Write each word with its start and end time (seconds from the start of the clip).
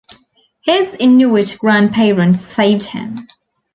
His 0.65 0.95
Inuit 0.95 1.57
grandparents 1.59 2.41
saved 2.41 2.85
him. 2.87 3.27